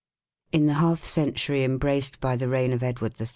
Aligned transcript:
In 0.51 0.65
the 0.65 0.73
half 0.73 1.03
century 1.03 1.63
embraced 1.63 2.19
by 2.19 2.35
the 2.35 2.47
reign 2.47 2.73
of 2.73 2.81
Edward 2.81 3.11
1" 3.19 3.19
Rot. 3.21 3.29